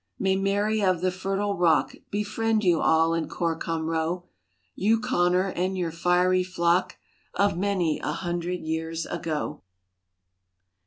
[0.17, 4.23] May Mary of the fertile rock Befriend you all in Corcomroe!
[4.73, 6.97] You, Conor, and your fiery flock
[7.35, 9.61] Of many a hundred years ago.